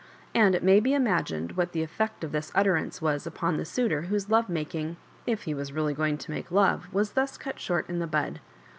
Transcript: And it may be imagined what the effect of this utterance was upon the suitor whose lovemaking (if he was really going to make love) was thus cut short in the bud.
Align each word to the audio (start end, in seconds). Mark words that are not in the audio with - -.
And 0.33 0.55
it 0.55 0.63
may 0.63 0.79
be 0.79 0.95
imagined 0.95 1.51
what 1.51 1.73
the 1.73 1.83
effect 1.83 2.23
of 2.23 2.31
this 2.31 2.51
utterance 2.55 3.03
was 3.03 3.27
upon 3.27 3.57
the 3.57 3.65
suitor 3.65 4.01
whose 4.01 4.31
lovemaking 4.31 4.97
(if 5.27 5.43
he 5.43 5.53
was 5.53 5.73
really 5.73 5.93
going 5.93 6.17
to 6.17 6.31
make 6.31 6.49
love) 6.49 6.91
was 6.91 7.11
thus 7.11 7.37
cut 7.37 7.59
short 7.59 7.87
in 7.87 7.99
the 7.99 8.07
bud. 8.07 8.39